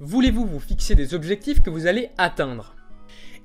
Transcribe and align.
Voulez-vous 0.00 0.44
vous 0.44 0.58
fixer 0.58 0.96
des 0.96 1.14
objectifs 1.14 1.62
que 1.62 1.70
vous 1.70 1.86
allez 1.86 2.10
atteindre? 2.18 2.74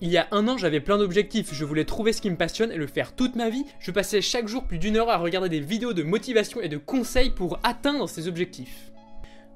Il 0.02 0.10
y 0.10 0.18
a 0.18 0.28
un 0.32 0.48
an, 0.48 0.58
j'avais 0.58 0.80
plein 0.80 0.98
d'objectifs, 0.98 1.54
je 1.54 1.64
voulais 1.64 1.86
trouver 1.86 2.12
ce 2.12 2.22
qui 2.22 2.30
me 2.32 2.38
passionne 2.38 2.72
et 2.72 2.78
le 2.78 2.88
faire 2.88 3.14
toute 3.14 3.36
ma 3.36 3.52
vie. 3.52 3.66
Je 3.80 3.92
passais 3.92 4.20
chaque 4.20 4.48
jour 4.48 4.64
plus 4.64 4.80
d'une 4.80 4.98
heure 4.98 5.12
à 5.12 5.18
regarder 5.18 5.50
des 5.50 5.60
vidéos 5.60 5.94
de 5.94 6.02
motivation 6.02 6.60
et 6.60 6.68
de 6.68 6.78
conseils 6.78 7.30
pour 7.30 7.60
atteindre 7.62 8.10
ces 8.10 8.28
objectifs. 8.28 8.92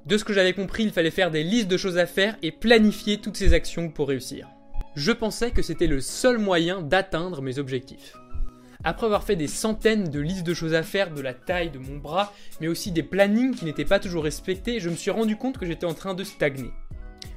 De 0.06 0.20
ce 0.20 0.24
que 0.24 0.34
j'avais 0.34 0.54
compris, 0.54 0.84
il 0.84 0.92
fallait 0.92 1.10
faire 1.10 1.32
des 1.32 1.44
listes 1.44 1.68
de 1.68 1.78
choses 1.78 1.98
à 1.98 2.06
faire 2.06 2.38
et 2.44 2.52
planifier 2.52 3.18
toutes 3.18 3.38
ces 3.38 3.54
actions 3.54 3.90
pour 3.90 4.10
réussir. 4.10 4.48
Je 4.96 5.12
pensais 5.12 5.50
que 5.50 5.64
c'était 5.64 5.88
le 5.88 6.00
seul 6.00 6.38
moyen 6.38 6.84
d'atteindre 6.84 7.42
mes 7.42 7.58
objectifs. 7.58 8.14
Après 8.84 9.08
avoir 9.08 9.24
fait 9.24 9.38
des 9.38 9.48
centaines 9.48 10.10
de 10.10 10.20
listes 10.20 10.46
de 10.46 10.54
choses 10.54 10.74
à 10.74 10.84
faire 10.84 11.12
de 11.12 11.22
la 11.22 11.34
taille 11.34 11.72
de 11.72 11.80
mon 11.80 11.98
bras, 11.98 12.34
mais 12.62 12.68
aussi 12.68 12.92
des 12.92 13.02
plannings 13.02 13.56
qui 13.56 13.66
n'étaient 13.66 13.86
pas 13.86 14.00
toujours 14.00 14.26
respectés, 14.26 14.80
je 14.80 14.90
me 14.90 14.96
suis 14.96 15.10
rendu 15.10 15.38
compte 15.38 15.58
que 15.58 15.66
j'étais 15.66 15.86
en 15.86 15.94
train 15.94 16.14
de 16.14 16.24
stagner. 16.24 16.70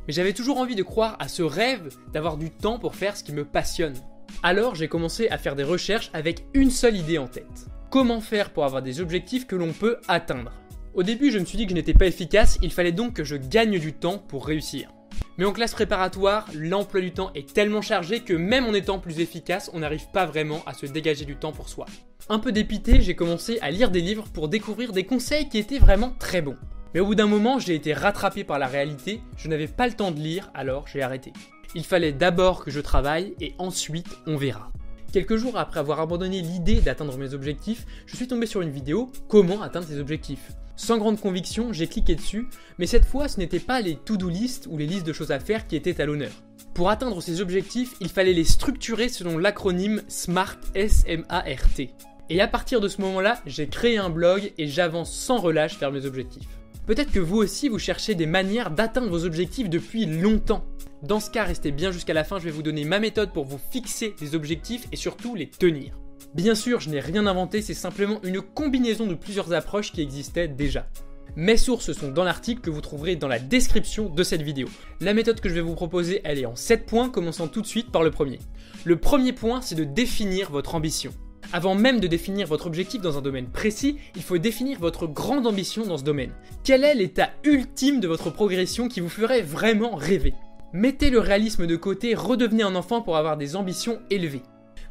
Mais 0.06 0.12
j'avais 0.12 0.32
toujours 0.32 0.58
envie 0.58 0.74
de 0.74 0.82
croire 0.82 1.16
à 1.18 1.28
ce 1.28 1.42
rêve 1.42 1.88
d'avoir 2.12 2.36
du 2.36 2.50
temps 2.50 2.78
pour 2.78 2.94
faire 2.94 3.16
ce 3.16 3.24
qui 3.24 3.32
me 3.32 3.44
passionne. 3.44 3.94
Alors 4.42 4.74
j'ai 4.74 4.88
commencé 4.88 5.28
à 5.28 5.38
faire 5.38 5.56
des 5.56 5.64
recherches 5.64 6.10
avec 6.12 6.44
une 6.54 6.70
seule 6.70 6.96
idée 6.96 7.18
en 7.18 7.26
tête. 7.26 7.66
Comment 7.90 8.20
faire 8.20 8.50
pour 8.50 8.64
avoir 8.64 8.82
des 8.82 9.00
objectifs 9.00 9.46
que 9.46 9.56
l'on 9.56 9.72
peut 9.72 9.98
atteindre? 10.08 10.52
Au 10.94 11.02
début 11.02 11.30
je 11.30 11.38
me 11.38 11.44
suis 11.44 11.58
dit 11.58 11.64
que 11.64 11.70
je 11.70 11.76
n'étais 11.76 11.94
pas 11.94 12.06
efficace, 12.06 12.58
il 12.62 12.72
fallait 12.72 12.92
donc 12.92 13.14
que 13.14 13.24
je 13.24 13.36
gagne 13.36 13.78
du 13.78 13.92
temps 13.92 14.18
pour 14.18 14.46
réussir. 14.46 14.90
Mais 15.38 15.44
en 15.44 15.52
classe 15.52 15.72
préparatoire, 15.72 16.48
l'emploi 16.54 17.00
du 17.00 17.12
temps 17.12 17.30
est 17.34 17.52
tellement 17.52 17.82
chargé 17.82 18.20
que 18.20 18.32
même 18.32 18.66
en 18.66 18.74
étant 18.74 18.98
plus 18.98 19.20
efficace, 19.20 19.70
on 19.74 19.80
n'arrive 19.80 20.08
pas 20.12 20.26
vraiment 20.26 20.62
à 20.66 20.74
se 20.74 20.86
dégager 20.86 21.24
du 21.24 21.36
temps 21.36 21.52
pour 21.52 21.68
soi. 21.68 21.86
Un 22.28 22.38
peu 22.38 22.52
dépité, 22.52 23.00
j'ai 23.00 23.14
commencé 23.14 23.58
à 23.60 23.70
lire 23.70 23.90
des 23.90 24.00
livres 24.00 24.26
pour 24.32 24.48
découvrir 24.48 24.92
des 24.92 25.04
conseils 25.04 25.48
qui 25.48 25.58
étaient 25.58 25.78
vraiment 25.78 26.14
très 26.18 26.42
bons. 26.42 26.56
Mais 26.94 27.00
au 27.00 27.06
bout 27.06 27.14
d'un 27.14 27.26
moment, 27.26 27.58
j'ai 27.58 27.74
été 27.74 27.92
rattrapé 27.92 28.44
par 28.44 28.58
la 28.58 28.66
réalité, 28.66 29.20
je 29.36 29.48
n'avais 29.48 29.66
pas 29.66 29.86
le 29.86 29.94
temps 29.94 30.10
de 30.10 30.20
lire, 30.20 30.50
alors 30.54 30.86
j'ai 30.86 31.02
arrêté. 31.02 31.32
Il 31.74 31.84
fallait 31.84 32.12
d'abord 32.12 32.64
que 32.64 32.70
je 32.70 32.80
travaille 32.80 33.34
et 33.40 33.54
ensuite 33.58 34.08
on 34.26 34.36
verra. 34.36 34.72
Quelques 35.12 35.36
jours 35.36 35.58
après 35.58 35.80
avoir 35.80 36.00
abandonné 36.00 36.40
l'idée 36.42 36.80
d'atteindre 36.80 37.16
mes 37.16 37.34
objectifs, 37.34 37.86
je 38.06 38.16
suis 38.16 38.28
tombé 38.28 38.46
sur 38.46 38.62
une 38.62 38.70
vidéo 38.70 39.10
Comment 39.28 39.62
atteindre 39.62 39.86
ses 39.86 40.00
objectifs. 40.00 40.52
Sans 40.76 40.98
grande 40.98 41.20
conviction, 41.20 41.72
j'ai 41.72 41.86
cliqué 41.86 42.14
dessus, 42.14 42.48
mais 42.78 42.86
cette 42.86 43.04
fois 43.04 43.28
ce 43.28 43.38
n'était 43.38 43.60
pas 43.60 43.80
les 43.80 43.96
to-do 43.96 44.28
list 44.28 44.66
ou 44.70 44.76
les 44.76 44.86
listes 44.86 45.06
de 45.06 45.12
choses 45.12 45.30
à 45.32 45.40
faire 45.40 45.66
qui 45.66 45.76
étaient 45.76 46.00
à 46.00 46.06
l'honneur. 46.06 46.32
Pour 46.74 46.90
atteindre 46.90 47.22
ces 47.22 47.40
objectifs, 47.40 47.94
il 48.00 48.10
fallait 48.10 48.34
les 48.34 48.44
structurer 48.44 49.08
selon 49.08 49.38
l'acronyme 49.38 50.02
SMART, 50.08 50.58
S-M-A-R-T. 50.74 51.94
Et 52.28 52.40
à 52.42 52.48
partir 52.48 52.82
de 52.82 52.88
ce 52.88 53.00
moment-là, 53.00 53.40
j'ai 53.46 53.68
créé 53.68 53.96
un 53.96 54.10
blog 54.10 54.52
et 54.58 54.66
j'avance 54.66 55.10
sans 55.10 55.38
relâche 55.38 55.78
vers 55.78 55.92
mes 55.92 56.04
objectifs. 56.04 56.48
Peut-être 56.86 57.10
que 57.10 57.18
vous 57.18 57.38
aussi 57.38 57.68
vous 57.68 57.80
cherchez 57.80 58.14
des 58.14 58.26
manières 58.26 58.70
d'atteindre 58.70 59.10
vos 59.10 59.24
objectifs 59.24 59.68
depuis 59.68 60.06
longtemps. 60.06 60.64
Dans 61.02 61.18
ce 61.18 61.30
cas, 61.30 61.42
restez 61.42 61.72
bien 61.72 61.90
jusqu'à 61.90 62.14
la 62.14 62.22
fin, 62.22 62.38
je 62.38 62.44
vais 62.44 62.52
vous 62.52 62.62
donner 62.62 62.84
ma 62.84 63.00
méthode 63.00 63.32
pour 63.32 63.44
vous 63.44 63.58
fixer 63.72 64.14
des 64.20 64.36
objectifs 64.36 64.86
et 64.92 64.96
surtout 64.96 65.34
les 65.34 65.50
tenir. 65.50 65.98
Bien 66.34 66.54
sûr, 66.54 66.80
je 66.80 66.88
n'ai 66.88 67.00
rien 67.00 67.26
inventé, 67.26 67.60
c'est 67.60 67.74
simplement 67.74 68.20
une 68.22 68.40
combinaison 68.40 69.06
de 69.06 69.14
plusieurs 69.14 69.52
approches 69.52 69.90
qui 69.90 70.00
existaient 70.00 70.46
déjà. 70.46 70.88
Mes 71.34 71.56
sources 71.56 71.92
sont 71.92 72.12
dans 72.12 72.24
l'article 72.24 72.60
que 72.60 72.70
vous 72.70 72.80
trouverez 72.80 73.16
dans 73.16 73.28
la 73.28 73.40
description 73.40 74.08
de 74.08 74.22
cette 74.22 74.42
vidéo. 74.42 74.68
La 75.00 75.12
méthode 75.12 75.40
que 75.40 75.48
je 75.48 75.54
vais 75.54 75.60
vous 75.60 75.74
proposer, 75.74 76.20
elle 76.24 76.38
est 76.38 76.46
en 76.46 76.56
7 76.56 76.86
points, 76.86 77.10
commençant 77.10 77.48
tout 77.48 77.62
de 77.62 77.66
suite 77.66 77.90
par 77.90 78.04
le 78.04 78.12
premier. 78.12 78.38
Le 78.84 78.96
premier 78.96 79.32
point, 79.32 79.60
c'est 79.60 79.74
de 79.74 79.84
définir 79.84 80.50
votre 80.52 80.76
ambition. 80.76 81.12
Avant 81.52 81.74
même 81.74 82.00
de 82.00 82.06
définir 82.06 82.46
votre 82.46 82.66
objectif 82.66 83.00
dans 83.00 83.18
un 83.18 83.22
domaine 83.22 83.48
précis, 83.48 83.96
il 84.16 84.22
faut 84.22 84.38
définir 84.38 84.78
votre 84.78 85.06
grande 85.06 85.46
ambition 85.46 85.86
dans 85.86 85.98
ce 85.98 86.04
domaine. 86.04 86.32
Quel 86.64 86.84
est 86.84 86.94
l'état 86.94 87.30
ultime 87.44 88.00
de 88.00 88.08
votre 88.08 88.30
progression 88.30 88.88
qui 88.88 89.00
vous 89.00 89.08
ferait 89.08 89.42
vraiment 89.42 89.94
rêver? 89.94 90.34
Mettez 90.72 91.10
le 91.10 91.20
réalisme 91.20 91.66
de 91.66 91.76
côté, 91.76 92.14
redevenez 92.14 92.62
un 92.62 92.74
enfant 92.74 93.00
pour 93.00 93.16
avoir 93.16 93.36
des 93.36 93.56
ambitions 93.56 94.00
élevées. 94.10 94.42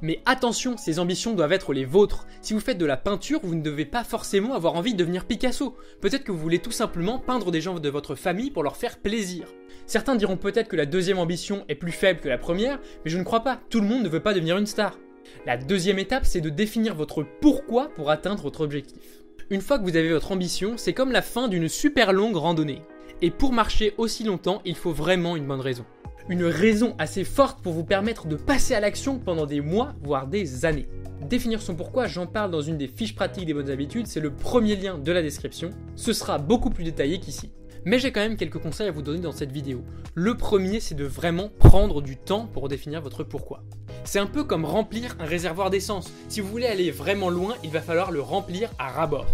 Mais 0.02 0.22
attention, 0.26 0.78
ces 0.78 1.00
ambitions 1.00 1.33
doivent 1.33 1.52
être 1.52 1.73
les 1.73 1.86
vôtres. 1.86 2.28
Si 2.42 2.53
vous 2.53 2.60
faites 2.60 2.77
de 2.77 2.86
la 2.86 2.98
peinture, 2.98 3.39
vous 3.43 3.55
ne 3.55 3.61
devez 3.61 3.86
pas 3.86 4.04
forcément 4.04 4.54
avoir 4.54 4.76
envie 4.76 4.93
de 4.93 4.98
devenir 4.98 5.26
Picasso. 5.26 5.76
Peut-être 6.02 6.23
que 6.23 6.32
vous 6.32 6.37
voulez 6.37 6.60
tout 6.60 6.72
simplement 6.72 7.20
peindre 7.20 7.52
des 7.52 7.61
gens 7.61 7.80
de 7.80 7.89
votre 7.89 8.16
famille 8.16 8.52
pour 8.52 8.64
leur 8.64 8.77
faire 8.77 8.98
plaisir. 8.98 9.48
Certains 9.86 10.16
diront 10.16 10.37
peut-être 10.37 10.67
que 10.67 10.76
la 10.76 10.86
deuxième 10.86 11.20
ambition 11.20 11.66
est 11.70 11.76
plus 11.76 11.92
faible 11.92 12.20
que 12.20 12.30
la 12.30 12.37
première, 12.37 12.80
mais 13.04 13.11
je 13.11 13.17
ne 13.17 13.23
crois 13.23 13.42
pas. 13.42 13.60
Tout 13.70 13.82
le 13.82 13.87
monde 13.87 14.04
ne 14.04 14.10
veut 14.10 14.20
pas 14.20 14.33
devenir 14.33 14.58
une 14.58 14.66
star. 14.66 14.98
La 15.45 15.58
deuxième 15.58 15.99
étape, 15.99 16.25
c'est 16.25 16.41
de 16.41 16.49
définir 16.49 16.95
votre 16.95 17.25
pourquoi 17.41 17.89
pour 17.89 18.09
atteindre 18.09 18.43
votre 18.43 18.61
objectif. 18.61 19.23
Une 19.49 19.61
fois 19.61 19.77
que 19.77 19.83
vous 19.83 19.95
avez 19.95 20.09
votre 20.09 20.31
ambition, 20.31 20.77
c'est 20.77 20.93
comme 20.93 21.11
la 21.11 21.21
fin 21.21 21.47
d'une 21.47 21.69
super 21.69 22.13
longue 22.13 22.36
randonnée. 22.36 22.81
Et 23.21 23.31
pour 23.31 23.53
marcher 23.53 23.93
aussi 23.97 24.23
longtemps, 24.23 24.61
il 24.65 24.75
faut 24.75 24.91
vraiment 24.91 25.36
une 25.36 25.47
bonne 25.47 25.61
raison 25.61 25.86
une 26.30 26.45
raison 26.45 26.95
assez 26.97 27.23
forte 27.23 27.61
pour 27.61 27.73
vous 27.73 27.83
permettre 27.83 28.27
de 28.27 28.36
passer 28.36 28.73
à 28.73 28.80
l'action 28.80 29.19
pendant 29.19 29.45
des 29.45 29.61
mois, 29.61 29.93
voire 30.02 30.27
des 30.27 30.65
années. 30.65 30.87
Définir 31.21 31.61
son 31.61 31.75
pourquoi, 31.75 32.07
j'en 32.07 32.27
parle 32.27 32.52
dans 32.52 32.61
une 32.61 32.77
des 32.77 32.87
fiches 32.87 33.15
pratiques 33.15 33.45
des 33.45 33.53
bonnes 33.53 33.69
habitudes, 33.69 34.07
c'est 34.07 34.19
le 34.19 34.33
premier 34.33 34.75
lien 34.75 34.97
de 34.97 35.11
la 35.11 35.21
description. 35.21 35.69
Ce 35.95 36.13
sera 36.13 36.37
beaucoup 36.37 36.69
plus 36.69 36.83
détaillé 36.83 37.19
qu'ici. 37.19 37.52
Mais 37.86 37.99
j'ai 37.99 38.11
quand 38.11 38.21
même 38.21 38.37
quelques 38.37 38.57
conseils 38.57 38.87
à 38.87 38.92
vous 38.92 39.03
donner 39.03 39.19
dans 39.19 39.31
cette 39.31 39.52
vidéo. 39.52 39.83
Le 40.15 40.36
premier, 40.36 40.80
c'est 40.80 40.95
de 40.95 41.05
vraiment 41.05 41.49
prendre 41.59 42.02
du 42.02 42.17
temps 42.17 42.47
pour 42.47 42.67
définir 42.67 43.02
votre 43.02 43.23
pourquoi. 43.23 43.63
C'est 44.05 44.20
un 44.20 44.27
peu 44.27 44.43
comme 44.43 44.66
remplir 44.66 45.16
un 45.20 45.26
réservoir 45.26 45.71
d'essence. 45.71 46.11
Si 46.30 46.39
vous 46.39 46.48
voulez 46.48 46.67
aller 46.67 46.92
vraiment 46.92 47.32
loin, 47.32 47.55
il 47.64 47.71
va 47.71 47.82
falloir 47.82 48.11
le 48.11 48.21
remplir 48.21 48.70
à 48.77 48.89
ras-bord. 48.89 49.26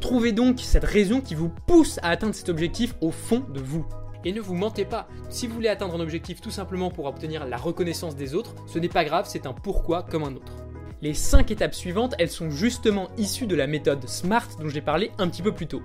Trouvez 0.00 0.32
donc 0.32 0.60
cette 0.60 0.84
raison 0.84 1.20
qui 1.20 1.34
vous 1.34 1.50
pousse 1.66 1.98
à 2.02 2.08
atteindre 2.08 2.34
cet 2.34 2.48
objectif 2.48 2.94
au 3.02 3.10
fond 3.10 3.44
de 3.52 3.60
vous. 3.60 3.84
Et 4.24 4.32
ne 4.32 4.40
vous 4.40 4.54
mentez 4.54 4.86
pas, 4.86 5.08
si 5.28 5.46
vous 5.46 5.54
voulez 5.54 5.68
atteindre 5.68 5.94
un 5.96 6.00
objectif 6.00 6.40
tout 6.40 6.50
simplement 6.50 6.90
pour 6.90 7.04
obtenir 7.04 7.46
la 7.46 7.58
reconnaissance 7.58 8.16
des 8.16 8.34
autres, 8.34 8.54
ce 8.66 8.78
n'est 8.78 8.88
pas 8.88 9.04
grave, 9.04 9.26
c'est 9.28 9.46
un 9.46 9.52
pourquoi 9.52 10.02
comme 10.02 10.24
un 10.24 10.34
autre. 10.34 10.52
Les 11.02 11.12
5 11.12 11.50
étapes 11.50 11.74
suivantes, 11.74 12.14
elles 12.18 12.30
sont 12.30 12.48
justement 12.48 13.10
issues 13.18 13.46
de 13.46 13.54
la 13.54 13.66
méthode 13.66 14.08
SMART 14.08 14.48
dont 14.58 14.70
j'ai 14.70 14.80
parlé 14.80 15.10
un 15.18 15.28
petit 15.28 15.42
peu 15.42 15.52
plus 15.52 15.66
tôt. 15.66 15.82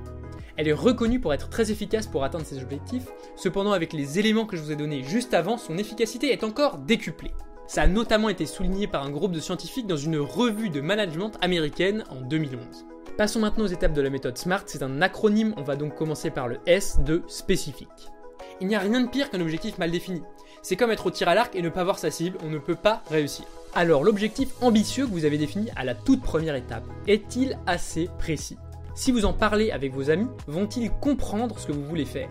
Elle 0.56 0.70
est 0.70 0.74
reconnue 0.74 1.20
pour 1.20 1.34
être 1.34 1.50
très 1.50 1.72
efficace 1.72 2.08
pour 2.08 2.24
atteindre 2.24 2.46
ses 2.46 2.64
objectifs, 2.64 3.08
cependant 3.36 3.74
avec 3.74 3.92
les 3.92 4.18
éléments 4.18 4.46
que 4.46 4.56
je 4.56 4.62
vous 4.62 4.72
ai 4.72 4.78
donnés 4.78 5.04
juste 5.04 5.34
avant, 5.34 5.58
son 5.58 5.78
efficacité 5.78 6.32
est 6.32 6.46
encore 6.46 6.78
décuplée. 6.78 7.32
Ça 7.70 7.84
a 7.84 7.88
notamment 7.88 8.28
été 8.28 8.46
souligné 8.46 8.88
par 8.88 9.06
un 9.06 9.12
groupe 9.12 9.32
de 9.32 9.40
scientifiques 9.40 9.88
dans 9.88 9.96
une 9.96 10.18
revue 10.18 10.70
de 10.70 10.82
management 10.82 11.32
américaine 11.40 12.04
en 12.10 12.20
2011. 12.20 12.60
Passons 13.16 13.40
maintenant 13.40 13.66
aux 13.66 13.68
étapes 13.68 13.94
de 13.94 14.02
la 14.02 14.10
méthode 14.10 14.38
SMART, 14.38 14.64
c'est 14.66 14.84
un 14.84 15.02
acronyme, 15.02 15.54
on 15.56 15.64
va 15.64 15.76
donc 15.76 15.96
commencer 15.96 16.32
par 16.32 16.48
le 16.48 16.58
S 16.66 17.00
de 17.06 17.22
spécifique 17.28 18.10
il 18.62 18.68
n'y 18.68 18.76
a 18.76 18.80
rien 18.80 19.02
de 19.02 19.08
pire 19.08 19.30
qu'un 19.30 19.42
objectif 19.42 19.78
mal 19.78 19.92
défini. 19.92 20.22
C'est 20.62 20.76
comme 20.76 20.92
être 20.92 21.06
au 21.06 21.12
tir 21.12 21.30
à 21.30 21.36
l'arc 21.36 21.56
et 21.56 21.62
ne 21.62 21.70
pas 21.70 21.84
voir 21.84 22.00
sa 22.00 22.12
cible, 22.12 22.38
on 22.44 22.50
ne 22.50 22.58
peut 22.58 22.76
pas 22.76 23.02
réussir. 23.10 23.46
Alors 23.74 24.04
l'objectif 24.04 24.50
ambitieux 24.62 25.06
que 25.06 25.12
vous 25.12 25.26
avez 25.26 25.38
défini 25.38 25.70
à 25.76 25.86
la 25.86 25.96
toute 25.96 26.22
première 26.22 26.56
étape, 26.56 26.84
est-il 27.08 27.58
assez 27.66 28.10
précis? 28.18 28.58
Si 28.96 29.12
vous 29.12 29.26
en 29.26 29.34
parlez 29.34 29.72
avec 29.72 29.94
vos 29.94 30.10
amis, 30.10 30.28
vont-ils 30.48 30.92
comprendre 30.92 31.58
ce 31.58 31.68
que 31.68 31.72
vous 31.72 31.86
voulez 31.86 32.06
faire? 32.06 32.30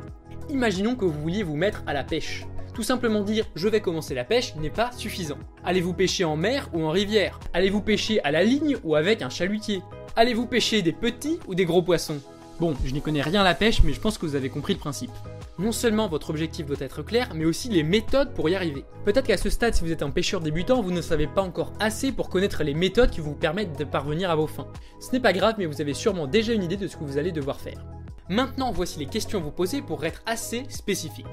Imaginons 0.51 0.97
que 0.97 1.05
vous 1.05 1.21
vouliez 1.21 1.43
vous 1.43 1.57
mettre 1.57 1.83
à 1.87 1.95
la 1.95 2.05
pêche. 2.05 2.47
Tout 2.79 2.85
simplement 2.85 3.23
dire 3.23 3.45
je 3.57 3.67
vais 3.67 3.81
commencer 3.81 4.15
la 4.15 4.23
pêche 4.23 4.55
n'est 4.55 4.71
pas 4.71 4.93
suffisant. 4.93 5.39
Allez-vous 5.65 5.95
pêcher 5.95 6.23
en 6.23 6.37
mer 6.37 6.71
ou 6.73 6.85
en 6.85 6.91
rivière? 6.91 7.41
Allez-vous 7.53 7.81
pêcher 7.81 8.23
à 8.23 8.31
la 8.31 8.45
ligne 8.45 8.77
ou 8.85 8.95
avec 8.95 9.21
un 9.21 9.31
chalutier? 9.31 9.83
Allez-vous 10.15 10.47
pêcher 10.47 10.81
des 10.81 10.93
petits 10.93 11.41
ou 11.49 11.57
des 11.57 11.65
gros 11.65 11.83
poissons? 11.83 12.21
Bon, 12.61 12.77
je 12.85 12.93
n'y 12.93 13.01
connais 13.01 13.21
rien 13.21 13.41
à 13.41 13.45
la 13.45 13.57
pêche, 13.57 13.83
mais 13.83 13.93
je 13.93 13.99
pense 13.99 14.17
que 14.17 14.27
vous 14.27 14.37
avez 14.37 14.49
compris 14.49 14.75
le 14.75 14.79
principe 14.79 15.11
non 15.59 15.73
seulement 15.73 16.07
votre 16.07 16.31
objectif 16.31 16.67
doit 16.67 16.77
être 16.79 17.03
clair, 17.03 17.31
mais 17.35 17.45
aussi 17.45 17.69
les 17.69 17.83
méthodes 17.83 18.33
pour 18.33 18.49
y 18.49 18.55
arriver. 18.55 18.85
Peut-être 19.05 19.27
qu'à 19.27 19.37
ce 19.37 19.51
stade, 19.51 19.75
si 19.75 19.83
vous 19.83 19.91
êtes 19.91 20.05
un 20.05 20.11
pêcheur 20.11 20.41
débutant, 20.41 20.81
vous 20.81 20.93
ne 20.93 21.01
savez 21.01 21.27
pas 21.27 21.43
encore 21.43 21.73
assez 21.81 22.13
pour 22.13 22.29
connaître 22.29 22.63
les 22.63 22.75
méthodes 22.75 23.11
qui 23.11 23.21
vous 23.21 23.35
permettent 23.35 23.77
de 23.77 23.83
parvenir 23.83 24.31
à 24.31 24.37
vos 24.37 24.47
fins. 24.47 24.69
Ce 25.01 25.11
n'est 25.11 25.19
pas 25.19 25.33
grave, 25.33 25.57
mais 25.59 25.67
vous 25.67 25.81
avez 25.81 25.95
sûrement 25.95 26.29
déjà 26.29 26.53
une 26.53 26.63
idée 26.63 26.77
de 26.77 26.87
ce 26.87 26.97
que 26.97 27.03
vous 27.03 27.19
allez 27.19 27.33
devoir 27.33 27.59
faire. 27.59 27.85
Maintenant, 28.29 28.71
voici 28.71 29.01
les 29.01 29.07
questions 29.07 29.41
à 29.41 29.43
vous 29.43 29.51
poser 29.51 29.83
pour 29.83 30.05
être 30.05 30.23
assez 30.27 30.63
spécifique. 30.69 31.27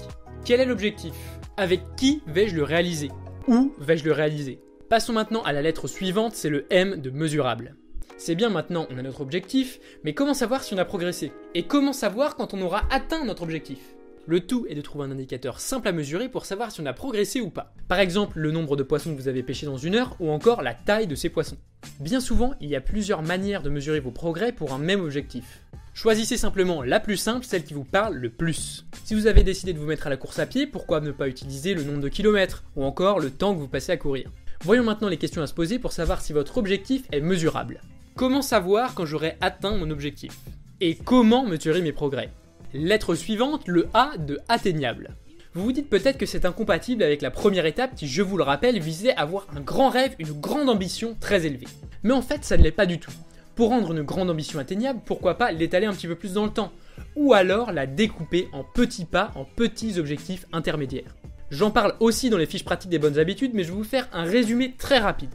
Quel 0.46 0.60
est 0.60 0.64
l'objectif? 0.64 1.12
Avec 1.56 1.80
qui 1.96 2.22
vais-je 2.28 2.54
le 2.54 2.62
réaliser? 2.62 3.10
Où 3.48 3.74
vais-je 3.80 4.04
le 4.04 4.12
réaliser? 4.12 4.60
Passons 4.88 5.12
maintenant 5.12 5.42
à 5.42 5.52
la 5.52 5.60
lettre 5.60 5.88
suivante, 5.88 6.36
c'est 6.36 6.50
le 6.50 6.66
M 6.70 7.00
de 7.00 7.10
mesurable. 7.10 7.74
C'est 8.16 8.36
bien 8.36 8.48
maintenant, 8.48 8.86
on 8.88 8.96
a 8.96 9.02
notre 9.02 9.22
objectif, 9.22 9.80
mais 10.04 10.14
comment 10.14 10.34
savoir 10.34 10.62
si 10.62 10.72
on 10.72 10.78
a 10.78 10.84
progressé? 10.84 11.32
Et 11.54 11.64
comment 11.64 11.92
savoir 11.92 12.36
quand 12.36 12.54
on 12.54 12.62
aura 12.62 12.82
atteint 12.92 13.24
notre 13.24 13.42
objectif? 13.42 13.95
Le 14.26 14.40
tout 14.40 14.66
est 14.68 14.74
de 14.74 14.80
trouver 14.80 15.04
un 15.04 15.10
indicateur 15.12 15.60
simple 15.60 15.88
à 15.88 15.92
mesurer 15.92 16.28
pour 16.28 16.44
savoir 16.44 16.72
si 16.72 16.80
on 16.80 16.86
a 16.86 16.92
progressé 16.92 17.40
ou 17.40 17.50
pas. 17.50 17.72
Par 17.88 18.00
exemple, 18.00 18.38
le 18.38 18.50
nombre 18.50 18.76
de 18.76 18.82
poissons 18.82 19.14
que 19.14 19.20
vous 19.20 19.28
avez 19.28 19.42
pêchés 19.42 19.66
dans 19.66 19.76
une 19.76 19.94
heure 19.94 20.16
ou 20.18 20.30
encore 20.30 20.62
la 20.62 20.74
taille 20.74 21.06
de 21.06 21.14
ces 21.14 21.28
poissons. 21.28 21.58
Bien 22.00 22.20
souvent, 22.20 22.54
il 22.60 22.68
y 22.68 22.76
a 22.76 22.80
plusieurs 22.80 23.22
manières 23.22 23.62
de 23.62 23.70
mesurer 23.70 24.00
vos 24.00 24.10
progrès 24.10 24.52
pour 24.52 24.72
un 24.72 24.78
même 24.78 25.00
objectif. 25.00 25.62
Choisissez 25.94 26.36
simplement 26.36 26.82
la 26.82 27.00
plus 27.00 27.16
simple, 27.16 27.46
celle 27.46 27.64
qui 27.64 27.72
vous 27.72 27.84
parle 27.84 28.16
le 28.16 28.28
plus. 28.28 28.84
Si 29.04 29.14
vous 29.14 29.28
avez 29.28 29.44
décidé 29.44 29.72
de 29.72 29.78
vous 29.78 29.86
mettre 29.86 30.08
à 30.08 30.10
la 30.10 30.16
course 30.16 30.38
à 30.38 30.46
pied, 30.46 30.66
pourquoi 30.66 31.00
ne 31.00 31.12
pas 31.12 31.28
utiliser 31.28 31.74
le 31.74 31.84
nombre 31.84 32.00
de 32.00 32.08
kilomètres 32.08 32.64
ou 32.74 32.84
encore 32.84 33.20
le 33.20 33.30
temps 33.30 33.54
que 33.54 33.60
vous 33.60 33.68
passez 33.68 33.92
à 33.92 33.96
courir? 33.96 34.30
Voyons 34.62 34.84
maintenant 34.84 35.08
les 35.08 35.16
questions 35.16 35.42
à 35.42 35.46
se 35.46 35.54
poser 35.54 35.78
pour 35.78 35.92
savoir 35.92 36.20
si 36.20 36.32
votre 36.32 36.58
objectif 36.58 37.04
est 37.12 37.20
mesurable. 37.20 37.80
Comment 38.14 38.42
savoir 38.42 38.94
quand 38.94 39.06
j'aurai 39.06 39.36
atteint 39.40 39.76
mon 39.76 39.90
objectif? 39.90 40.36
Et 40.80 40.96
comment 40.96 41.46
mesurer 41.46 41.80
mes 41.80 41.92
progrès? 41.92 42.30
Lettre 42.74 43.14
suivante, 43.14 43.68
le 43.68 43.88
A 43.94 44.16
de 44.18 44.40
atteignable. 44.48 45.10
Vous 45.54 45.62
vous 45.62 45.72
dites 45.72 45.88
peut-être 45.88 46.18
que 46.18 46.26
c'est 46.26 46.44
incompatible 46.44 47.02
avec 47.02 47.22
la 47.22 47.30
première 47.30 47.64
étape 47.64 47.94
qui, 47.94 48.06
je 48.08 48.22
vous 48.22 48.36
le 48.36 48.42
rappelle, 48.42 48.78
visait 48.78 49.14
à 49.14 49.22
avoir 49.22 49.46
un 49.56 49.60
grand 49.60 49.88
rêve, 49.88 50.14
une 50.18 50.32
grande 50.32 50.68
ambition 50.68 51.16
très 51.20 51.46
élevée. 51.46 51.68
Mais 52.02 52.12
en 52.12 52.22
fait, 52.22 52.44
ça 52.44 52.56
ne 52.56 52.62
l'est 52.62 52.70
pas 52.70 52.84
du 52.86 52.98
tout. 52.98 53.12
Pour 53.54 53.70
rendre 53.70 53.92
une 53.92 54.02
grande 54.02 54.28
ambition 54.28 54.58
atteignable, 54.58 55.00
pourquoi 55.06 55.38
pas 55.38 55.52
l'étaler 55.52 55.86
un 55.86 55.94
petit 55.94 56.08
peu 56.08 56.14
plus 56.14 56.34
dans 56.34 56.44
le 56.44 56.52
temps? 56.52 56.72
Ou 57.14 57.32
alors 57.32 57.72
la 57.72 57.86
découper 57.86 58.48
en 58.52 58.64
petits 58.64 59.06
pas, 59.06 59.32
en 59.34 59.44
petits 59.44 59.98
objectifs 59.98 60.44
intermédiaires. 60.52 61.16
J'en 61.50 61.70
parle 61.70 61.94
aussi 62.00 62.28
dans 62.28 62.36
les 62.36 62.46
fiches 62.46 62.64
pratiques 62.64 62.90
des 62.90 62.98
bonnes 62.98 63.18
habitudes, 63.18 63.52
mais 63.54 63.62
je 63.62 63.70
vais 63.70 63.78
vous 63.78 63.84
faire 63.84 64.08
un 64.12 64.24
résumé 64.24 64.74
très 64.76 64.98
rapide. 64.98 65.30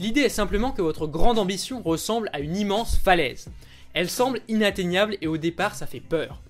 L'idée 0.00 0.22
est 0.22 0.28
simplement 0.28 0.72
que 0.72 0.82
votre 0.82 1.06
grande 1.06 1.38
ambition 1.38 1.82
ressemble 1.82 2.30
à 2.32 2.40
une 2.40 2.56
immense 2.56 2.96
falaise. 2.96 3.48
Elle 3.94 4.08
semble 4.10 4.40
inatteignable 4.48 5.16
et 5.20 5.26
au 5.26 5.36
départ 5.36 5.74
ça 5.74 5.86
fait 5.86 6.00
peur. 6.00 6.42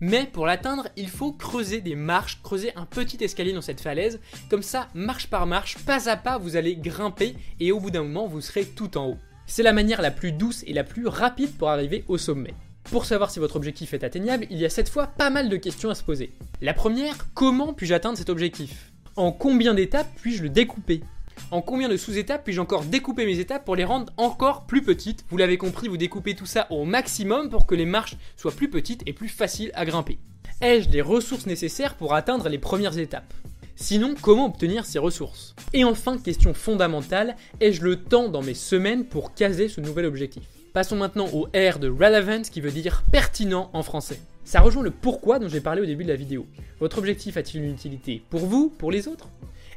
Mais 0.00 0.26
pour 0.26 0.46
l'atteindre, 0.46 0.88
il 0.96 1.08
faut 1.08 1.32
creuser 1.32 1.80
des 1.80 1.96
marches, 1.96 2.40
creuser 2.42 2.72
un 2.76 2.86
petit 2.86 3.22
escalier 3.22 3.52
dans 3.52 3.62
cette 3.62 3.80
falaise. 3.80 4.20
Comme 4.48 4.62
ça, 4.62 4.88
marche 4.94 5.26
par 5.26 5.46
marche, 5.46 5.78
pas 5.78 6.08
à 6.08 6.16
pas, 6.16 6.38
vous 6.38 6.56
allez 6.56 6.76
grimper 6.76 7.34
et 7.58 7.72
au 7.72 7.80
bout 7.80 7.90
d'un 7.90 8.04
moment, 8.04 8.28
vous 8.28 8.40
serez 8.40 8.64
tout 8.64 8.96
en 8.96 9.08
haut. 9.08 9.18
C'est 9.46 9.62
la 9.62 9.72
manière 9.72 10.02
la 10.02 10.10
plus 10.10 10.30
douce 10.30 10.62
et 10.66 10.72
la 10.72 10.84
plus 10.84 11.06
rapide 11.06 11.56
pour 11.56 11.70
arriver 11.70 12.04
au 12.06 12.18
sommet. 12.18 12.54
Pour 12.84 13.06
savoir 13.06 13.30
si 13.30 13.38
votre 13.38 13.56
objectif 13.56 13.92
est 13.92 14.04
atteignable, 14.04 14.46
il 14.50 14.58
y 14.58 14.64
a 14.64 14.70
cette 14.70 14.88
fois 14.88 15.08
pas 15.08 15.30
mal 15.30 15.48
de 15.48 15.56
questions 15.56 15.90
à 15.90 15.94
se 15.94 16.04
poser. 16.04 16.32
La 16.62 16.74
première, 16.74 17.32
comment 17.34 17.72
puis-je 17.72 17.94
atteindre 17.94 18.18
cet 18.18 18.30
objectif? 18.30 18.92
En 19.16 19.32
combien 19.32 19.74
d'étapes 19.74 20.10
puis-je 20.20 20.44
le 20.44 20.48
découper? 20.48 21.02
En 21.50 21.60
combien 21.62 21.88
de 21.88 21.96
sous-étapes 21.96 22.44
puis-je 22.44 22.60
encore 22.60 22.84
découper 22.84 23.26
mes 23.26 23.38
étapes 23.38 23.64
pour 23.64 23.76
les 23.76 23.84
rendre 23.84 24.12
encore 24.16 24.66
plus 24.66 24.82
petites? 24.82 25.24
Vous 25.30 25.36
l'avez 25.36 25.58
compris, 25.58 25.88
vous 25.88 25.96
découpez 25.96 26.34
tout 26.34 26.46
ça 26.46 26.66
au 26.70 26.84
maximum 26.84 27.50
pour 27.50 27.66
que 27.66 27.74
les 27.74 27.86
marches 27.86 28.16
soient 28.36 28.52
plus 28.52 28.70
petites 28.70 29.02
et 29.06 29.12
plus 29.12 29.28
faciles 29.28 29.70
à 29.74 29.84
grimper. 29.84 30.18
Ai-je 30.60 30.88
les 30.90 31.02
ressources 31.02 31.46
nécessaires 31.46 31.94
pour 31.94 32.14
atteindre 32.14 32.48
les 32.48 32.58
premières 32.58 32.98
étapes? 32.98 33.32
Sinon, 33.76 34.14
comment 34.20 34.46
obtenir 34.46 34.84
ces 34.84 34.98
ressources? 34.98 35.54
Et 35.72 35.84
enfin, 35.84 36.18
question 36.18 36.52
fondamentale, 36.52 37.36
ai-je 37.60 37.82
le 37.82 37.96
temps 38.02 38.28
dans 38.28 38.42
mes 38.42 38.54
semaines 38.54 39.04
pour 39.04 39.34
caser 39.34 39.68
ce 39.68 39.80
nouvel 39.80 40.04
objectif? 40.06 40.42
Passons 40.72 40.96
maintenant 40.96 41.28
au 41.32 41.44
R 41.44 41.78
de 41.78 41.88
relevant 41.88 42.42
qui 42.42 42.60
veut 42.60 42.72
dire 42.72 43.04
pertinent 43.12 43.70
en 43.72 43.82
français. 43.82 44.20
Ça 44.48 44.62
rejoint 44.62 44.82
le 44.82 44.90
pourquoi 44.90 45.38
dont 45.38 45.50
j'ai 45.50 45.60
parlé 45.60 45.82
au 45.82 45.84
début 45.84 46.04
de 46.04 46.08
la 46.08 46.16
vidéo. 46.16 46.46
Votre 46.80 46.96
objectif 46.96 47.36
a-t-il 47.36 47.62
une 47.62 47.70
utilité 47.70 48.22
pour 48.30 48.46
vous, 48.46 48.70
pour 48.70 48.90
les 48.90 49.06
autres? 49.06 49.28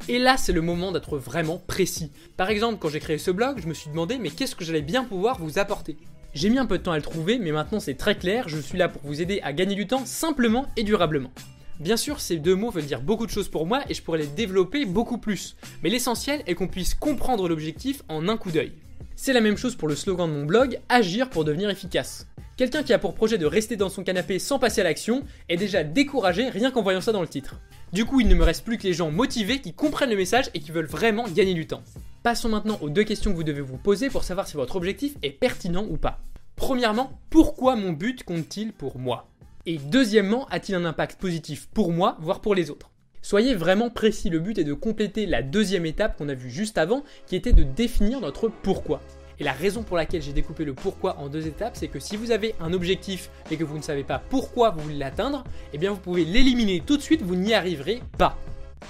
Et 0.07 0.17
là, 0.17 0.37
c'est 0.37 0.53
le 0.53 0.61
moment 0.61 0.93
d'être 0.93 1.17
vraiment 1.17 1.61
précis. 1.67 2.09
Par 2.37 2.49
exemple, 2.49 2.77
quand 2.79 2.87
j'ai 2.87 3.01
créé 3.01 3.17
ce 3.17 3.31
blog, 3.31 3.59
je 3.61 3.67
me 3.67 3.73
suis 3.73 3.89
demandé 3.89 4.17
mais 4.17 4.29
qu'est-ce 4.29 4.55
que 4.55 4.63
j'allais 4.63 4.81
bien 4.81 5.03
pouvoir 5.03 5.39
vous 5.39 5.59
apporter? 5.59 5.97
J'ai 6.33 6.49
mis 6.49 6.57
un 6.57 6.65
peu 6.65 6.77
de 6.77 6.83
temps 6.83 6.93
à 6.93 6.95
le 6.95 7.01
trouver, 7.01 7.37
mais 7.37 7.51
maintenant 7.51 7.81
c'est 7.81 7.95
très 7.95 8.15
clair, 8.15 8.47
je 8.47 8.59
suis 8.59 8.77
là 8.77 8.87
pour 8.87 9.01
vous 9.03 9.21
aider 9.21 9.41
à 9.43 9.51
gagner 9.51 9.75
du 9.75 9.87
temps 9.87 10.05
simplement 10.05 10.65
et 10.77 10.83
durablement. 10.83 11.33
Bien 11.81 11.97
sûr, 11.97 12.21
ces 12.21 12.37
deux 12.37 12.55
mots 12.55 12.71
veulent 12.71 12.85
dire 12.85 13.01
beaucoup 13.01 13.25
de 13.25 13.31
choses 13.31 13.49
pour 13.49 13.67
moi 13.67 13.81
et 13.89 13.93
je 13.93 14.01
pourrais 14.01 14.19
les 14.19 14.27
développer 14.27 14.85
beaucoup 14.85 15.17
plus. 15.17 15.57
Mais 15.83 15.89
l'essentiel 15.89 16.43
est 16.47 16.55
qu'on 16.55 16.69
puisse 16.69 16.93
comprendre 16.93 17.49
l'objectif 17.49 18.03
en 18.07 18.29
un 18.29 18.37
coup 18.37 18.51
d'œil. 18.51 18.71
C'est 19.17 19.33
la 19.33 19.41
même 19.41 19.57
chose 19.57 19.75
pour 19.75 19.89
le 19.89 19.97
slogan 19.97 20.29
de 20.29 20.33
mon 20.33 20.45
blog, 20.45 20.79
agir 20.87 21.29
pour 21.29 21.43
devenir 21.43 21.69
efficace. 21.69 22.25
Quelqu'un 22.61 22.83
qui 22.83 22.93
a 22.93 22.99
pour 22.99 23.15
projet 23.15 23.39
de 23.39 23.47
rester 23.47 23.75
dans 23.75 23.89
son 23.89 24.03
canapé 24.03 24.37
sans 24.37 24.59
passer 24.59 24.81
à 24.81 24.83
l'action 24.83 25.23
est 25.49 25.57
déjà 25.57 25.83
découragé 25.83 26.47
rien 26.47 26.69
qu'en 26.69 26.83
voyant 26.83 27.01
ça 27.01 27.11
dans 27.11 27.23
le 27.23 27.27
titre. 27.27 27.59
Du 27.91 28.05
coup, 28.05 28.19
il 28.19 28.27
ne 28.27 28.35
me 28.35 28.43
reste 28.43 28.63
plus 28.63 28.77
que 28.77 28.83
les 28.83 28.93
gens 28.93 29.09
motivés 29.09 29.61
qui 29.61 29.73
comprennent 29.73 30.11
le 30.11 30.15
message 30.15 30.51
et 30.53 30.59
qui 30.59 30.69
veulent 30.69 30.85
vraiment 30.85 31.27
gagner 31.27 31.55
du 31.55 31.65
temps. 31.65 31.81
Passons 32.21 32.49
maintenant 32.49 32.77
aux 32.81 32.91
deux 32.91 33.03
questions 33.03 33.31
que 33.31 33.35
vous 33.35 33.43
devez 33.43 33.61
vous 33.61 33.79
poser 33.79 34.11
pour 34.11 34.23
savoir 34.23 34.47
si 34.47 34.57
votre 34.57 34.75
objectif 34.75 35.15
est 35.23 35.31
pertinent 35.31 35.87
ou 35.89 35.97
pas. 35.97 36.19
Premièrement, 36.55 37.19
pourquoi 37.31 37.75
mon 37.75 37.93
but 37.93 38.23
compte-t-il 38.23 38.73
pour 38.73 38.99
moi? 38.99 39.27
Et 39.65 39.79
deuxièmement, 39.79 40.45
a-t-il 40.51 40.75
un 40.75 40.85
impact 40.85 41.19
positif 41.19 41.67
pour 41.73 41.91
moi, 41.91 42.15
voire 42.19 42.41
pour 42.41 42.53
les 42.53 42.69
autres? 42.69 42.91
Soyez 43.23 43.55
vraiment 43.55 43.89
précis, 43.89 44.29
le 44.29 44.37
but 44.37 44.59
est 44.59 44.63
de 44.63 44.73
compléter 44.73 45.25
la 45.25 45.41
deuxième 45.41 45.87
étape 45.87 46.15
qu'on 46.15 46.29
a 46.29 46.35
vue 46.35 46.51
juste 46.51 46.77
avant, 46.77 47.03
qui 47.25 47.35
était 47.35 47.53
de 47.53 47.63
définir 47.63 48.21
notre 48.21 48.49
pourquoi. 48.49 49.01
Et 49.41 49.43
la 49.43 49.53
raison 49.53 49.81
pour 49.81 49.97
laquelle 49.97 50.21
j'ai 50.21 50.33
découpé 50.33 50.65
le 50.65 50.75
pourquoi 50.75 51.17
en 51.17 51.27
deux 51.27 51.47
étapes, 51.47 51.75
c'est 51.75 51.87
que 51.87 51.97
si 51.97 52.15
vous 52.15 52.29
avez 52.29 52.53
un 52.59 52.73
objectif 52.73 53.31
et 53.49 53.57
que 53.57 53.63
vous 53.63 53.75
ne 53.75 53.81
savez 53.81 54.03
pas 54.03 54.21
pourquoi 54.29 54.69
vous 54.69 54.81
voulez 54.81 54.99
l'atteindre, 54.99 55.43
eh 55.73 55.79
bien 55.79 55.89
vous 55.89 55.97
pouvez 55.97 56.25
l'éliminer 56.25 56.83
tout 56.85 56.95
de 56.95 57.01
suite, 57.01 57.23
vous 57.23 57.33
n'y 57.33 57.55
arriverez 57.55 58.03
pas. 58.19 58.37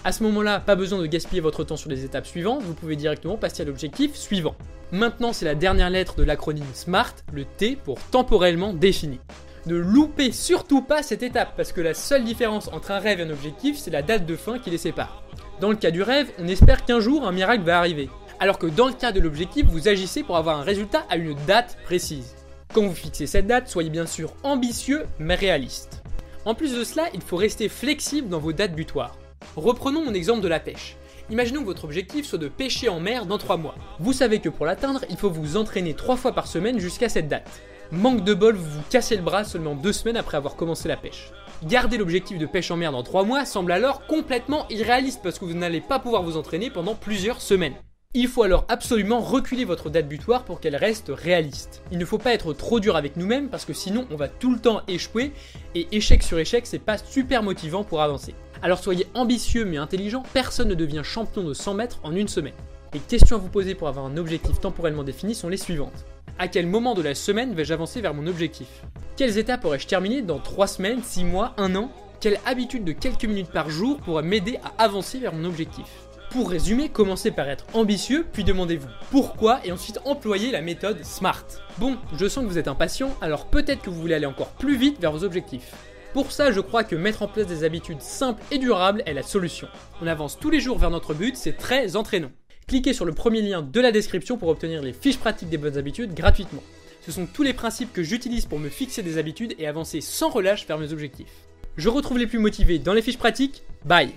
À 0.03 0.11
ce 0.11 0.23
moment-là, 0.23 0.59
pas 0.59 0.75
besoin 0.75 0.99
de 0.99 1.05
gaspiller 1.05 1.39
votre 1.39 1.63
temps 1.63 1.77
sur 1.77 1.89
les 1.89 2.03
étapes 2.03 2.27
suivantes, 2.27 2.63
vous 2.63 2.73
pouvez 2.73 2.97
directement 2.97 3.37
passer 3.37 3.61
à 3.61 3.65
l'objectif 3.65 4.13
suivant. 4.13 4.53
Maintenant, 4.91 5.31
c'est 5.31 5.45
la 5.45 5.55
dernière 5.55 5.89
lettre 5.89 6.17
de 6.17 6.23
l'acronyme 6.23 6.65
SMART, 6.73 7.15
le 7.31 7.45
T 7.45 7.77
pour 7.77 7.97
temporellement 8.11 8.73
défini. 8.73 9.21
Ne 9.67 9.77
loupez 9.77 10.33
surtout 10.33 10.81
pas 10.81 11.01
cette 11.01 11.23
étape, 11.23 11.53
parce 11.55 11.71
que 11.71 11.79
la 11.79 11.93
seule 11.93 12.25
différence 12.25 12.67
entre 12.73 12.91
un 12.91 12.99
rêve 12.99 13.21
et 13.21 13.23
un 13.23 13.29
objectif, 13.29 13.77
c'est 13.77 13.89
la 13.89 14.01
date 14.01 14.25
de 14.25 14.35
fin 14.35 14.59
qui 14.59 14.69
les 14.69 14.77
sépare. 14.77 15.23
Dans 15.61 15.69
le 15.69 15.77
cas 15.77 15.91
du 15.91 16.01
rêve, 16.01 16.29
on 16.39 16.47
espère 16.49 16.83
qu'un 16.83 16.99
jour 16.99 17.25
un 17.25 17.31
miracle 17.31 17.63
va 17.63 17.77
arriver 17.77 18.09
alors 18.41 18.57
que 18.57 18.65
dans 18.65 18.87
le 18.87 18.93
cas 18.93 19.11
de 19.11 19.19
l'objectif, 19.19 19.67
vous 19.67 19.87
agissez 19.87 20.23
pour 20.23 20.35
avoir 20.35 20.57
un 20.59 20.63
résultat 20.63 21.05
à 21.11 21.15
une 21.15 21.35
date 21.45 21.77
précise. 21.85 22.35
Quand 22.73 22.81
vous 22.81 22.95
fixez 22.95 23.27
cette 23.27 23.45
date, 23.45 23.69
soyez 23.69 23.91
bien 23.91 24.07
sûr 24.07 24.33
ambitieux 24.41 25.05
mais 25.19 25.35
réaliste. 25.35 26.01
En 26.43 26.55
plus 26.55 26.73
de 26.73 26.83
cela, 26.83 27.03
il 27.13 27.21
faut 27.21 27.37
rester 27.37 27.69
flexible 27.69 28.29
dans 28.29 28.39
vos 28.39 28.51
dates 28.51 28.73
butoirs. 28.73 29.15
Reprenons 29.55 30.03
mon 30.03 30.15
exemple 30.15 30.41
de 30.41 30.47
la 30.47 30.59
pêche. 30.59 30.97
Imaginons 31.29 31.61
que 31.61 31.67
votre 31.67 31.85
objectif 31.85 32.25
soit 32.25 32.39
de 32.39 32.47
pêcher 32.47 32.89
en 32.89 32.99
mer 32.99 33.27
dans 33.27 33.37
3 33.37 33.57
mois. 33.57 33.75
Vous 33.99 34.11
savez 34.11 34.39
que 34.39 34.49
pour 34.49 34.65
l'atteindre, 34.65 35.05
il 35.11 35.17
faut 35.17 35.29
vous 35.29 35.55
entraîner 35.55 35.93
3 35.93 36.15
fois 36.15 36.31
par 36.33 36.47
semaine 36.47 36.79
jusqu'à 36.79 37.09
cette 37.09 37.27
date. 37.27 37.61
Manque 37.91 38.23
de 38.23 38.33
bol, 38.33 38.55
vous 38.55 38.71
vous 38.71 38.83
cassez 38.89 39.17
le 39.17 39.21
bras 39.21 39.43
seulement 39.43 39.75
2 39.75 39.93
semaines 39.93 40.17
après 40.17 40.37
avoir 40.37 40.55
commencé 40.55 40.87
la 40.87 40.97
pêche. 40.97 41.29
Garder 41.63 41.97
l'objectif 41.97 42.39
de 42.39 42.47
pêche 42.47 42.71
en 42.71 42.77
mer 42.77 42.91
dans 42.91 43.03
3 43.03 43.23
mois 43.23 43.45
semble 43.45 43.71
alors 43.71 44.07
complètement 44.07 44.67
irréaliste 44.71 45.19
parce 45.21 45.37
que 45.37 45.45
vous 45.45 45.53
n'allez 45.53 45.81
pas 45.81 45.99
pouvoir 45.99 46.23
vous 46.23 46.37
entraîner 46.37 46.71
pendant 46.71 46.95
plusieurs 46.95 47.39
semaines. 47.39 47.75
Il 48.13 48.27
faut 48.27 48.43
alors 48.43 48.65
absolument 48.67 49.21
reculer 49.21 49.63
votre 49.63 49.89
date 49.89 50.09
butoir 50.09 50.43
pour 50.43 50.59
qu'elle 50.59 50.75
reste 50.75 51.13
réaliste. 51.15 51.81
Il 51.93 51.97
ne 51.97 52.03
faut 52.03 52.17
pas 52.17 52.33
être 52.33 52.51
trop 52.51 52.81
dur 52.81 52.97
avec 52.97 53.15
nous-mêmes 53.15 53.47
parce 53.47 53.63
que 53.63 53.71
sinon 53.71 54.05
on 54.11 54.17
va 54.17 54.27
tout 54.27 54.51
le 54.51 54.59
temps 54.59 54.81
échouer 54.89 55.31
et 55.75 55.87
échec 55.93 56.21
sur 56.21 56.37
échec 56.37 56.67
c'est 56.67 56.77
pas 56.77 56.97
super 56.97 57.41
motivant 57.41 57.85
pour 57.85 58.01
avancer. 58.01 58.35
Alors 58.61 58.79
soyez 58.79 59.07
ambitieux 59.13 59.63
mais 59.63 59.77
intelligent, 59.77 60.23
personne 60.33 60.67
ne 60.67 60.75
devient 60.75 61.03
champion 61.05 61.41
de 61.41 61.53
100 61.53 61.73
mètres 61.73 61.99
en 62.03 62.13
une 62.13 62.27
semaine. 62.27 62.53
Les 62.93 62.99
questions 62.99 63.37
à 63.37 63.39
vous 63.39 63.47
poser 63.47 63.75
pour 63.75 63.87
avoir 63.87 64.05
un 64.05 64.17
objectif 64.17 64.59
temporellement 64.59 65.05
défini 65.05 65.33
sont 65.33 65.47
les 65.47 65.55
suivantes. 65.55 66.05
À 66.37 66.49
quel 66.49 66.67
moment 66.67 66.95
de 66.95 67.01
la 67.01 67.15
semaine 67.15 67.53
vais-je 67.53 67.73
avancer 67.73 68.01
vers 68.01 68.13
mon 68.13 68.27
objectif? 68.27 68.67
Quelles 69.15 69.37
étapes 69.37 69.63
aurais-je 69.63 69.87
terminé 69.87 70.21
dans 70.21 70.39
3 70.39 70.67
semaines, 70.67 71.01
6 71.01 71.23
mois, 71.23 71.53
1 71.55 71.75
an? 71.75 71.89
Quelle 72.19 72.39
habitude 72.45 72.83
de 72.83 72.91
quelques 72.91 73.23
minutes 73.23 73.51
par 73.51 73.69
jour 73.69 73.99
pourrait 73.99 74.21
m'aider 74.21 74.59
à 74.65 74.83
avancer 74.83 75.17
vers 75.17 75.33
mon 75.33 75.45
objectif? 75.45 75.85
Pour 76.31 76.49
résumer, 76.49 76.87
commencez 76.89 77.29
par 77.29 77.49
être 77.49 77.65
ambitieux, 77.73 78.25
puis 78.31 78.45
demandez-vous 78.45 78.87
pourquoi 79.11 79.59
et 79.65 79.71
ensuite 79.71 79.99
employez 80.05 80.51
la 80.51 80.61
méthode 80.61 81.03
SMART. 81.03 81.45
Bon, 81.77 81.97
je 82.17 82.27
sens 82.27 82.45
que 82.45 82.49
vous 82.49 82.57
êtes 82.57 82.69
impatient, 82.69 83.15
alors 83.21 83.47
peut-être 83.47 83.81
que 83.81 83.89
vous 83.89 83.99
voulez 83.99 84.15
aller 84.15 84.25
encore 84.25 84.51
plus 84.51 84.77
vite 84.77 84.99
vers 85.01 85.11
vos 85.11 85.25
objectifs. 85.25 85.73
Pour 86.13 86.31
ça, 86.31 86.51
je 86.51 86.61
crois 86.61 86.85
que 86.85 86.95
mettre 86.95 87.21
en 87.21 87.27
place 87.27 87.47
des 87.47 87.63
habitudes 87.65 88.01
simples 88.01 88.41
et 88.49 88.59
durables 88.59 89.03
est 89.05 89.13
la 89.13 89.23
solution. 89.23 89.67
On 90.01 90.07
avance 90.07 90.39
tous 90.39 90.49
les 90.49 90.61
jours 90.61 90.77
vers 90.77 90.89
notre 90.89 91.13
but, 91.13 91.35
c'est 91.35 91.57
très 91.57 91.95
entraînant. 91.97 92.31
Cliquez 92.65 92.93
sur 92.93 93.05
le 93.05 93.13
premier 93.13 93.41
lien 93.41 93.61
de 93.61 93.81
la 93.81 93.91
description 93.91 94.37
pour 94.37 94.49
obtenir 94.49 94.81
les 94.81 94.93
fiches 94.93 95.19
pratiques 95.19 95.49
des 95.49 95.57
bonnes 95.57 95.77
habitudes 95.77 96.13
gratuitement. 96.13 96.63
Ce 97.05 97.11
sont 97.11 97.25
tous 97.25 97.43
les 97.43 97.53
principes 97.53 97.91
que 97.91 98.03
j'utilise 98.03 98.45
pour 98.45 98.59
me 98.59 98.69
fixer 98.69 99.03
des 99.03 99.17
habitudes 99.17 99.55
et 99.59 99.67
avancer 99.67 99.99
sans 99.99 100.29
relâche 100.29 100.65
vers 100.65 100.77
mes 100.77 100.93
objectifs. 100.93 101.33
Je 101.75 101.89
retrouve 101.89 102.19
les 102.19 102.27
plus 102.27 102.39
motivés 102.39 102.79
dans 102.79 102.93
les 102.93 103.01
fiches 103.01 103.17
pratiques. 103.17 103.63
Bye 103.83 104.13